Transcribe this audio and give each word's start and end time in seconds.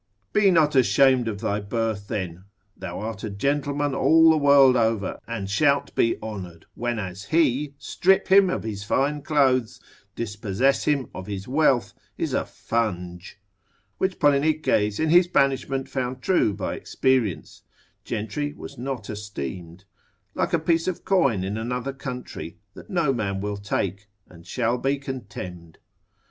Be 0.33 0.49
not 0.49 0.75
ashamed 0.75 1.27
of 1.27 1.41
thy 1.41 1.59
birth 1.59 2.07
then, 2.07 2.45
thou 2.75 3.01
art 3.01 3.23
a 3.23 3.29
gentleman 3.29 3.93
all 3.93 4.31
the 4.31 4.35
world 4.37 4.75
over, 4.75 5.19
and 5.27 5.47
shalt 5.47 5.93
be 5.93 6.17
honoured, 6.23 6.65
when 6.73 6.97
as 6.97 7.25
he, 7.25 7.75
strip 7.77 8.29
him 8.29 8.49
of 8.49 8.63
his 8.63 8.83
fine 8.83 9.21
clothes, 9.21 9.79
dispossess 10.15 10.85
him 10.85 11.07
of 11.13 11.27
his 11.27 11.47
wealth, 11.47 11.93
is 12.17 12.33
a 12.33 12.41
funge 12.45 13.35
(which 13.99 14.17
Polynices 14.17 14.99
in 14.99 15.11
his 15.11 15.27
banishment 15.27 15.87
found 15.87 16.23
true 16.23 16.51
by 16.55 16.73
experience, 16.73 17.61
gentry 18.03 18.53
was 18.53 18.79
not 18.79 19.07
esteemed) 19.07 19.85
like 20.33 20.51
a 20.51 20.57
piece 20.57 20.87
of 20.87 21.05
coin 21.05 21.43
in 21.43 21.57
another 21.59 21.93
country, 21.93 22.57
that 22.73 22.89
no 22.89 23.13
man 23.13 23.39
will 23.39 23.55
take, 23.57 24.07
and 24.27 24.47
shall 24.47 24.79
be 24.79 24.97
contemned. 24.97 25.77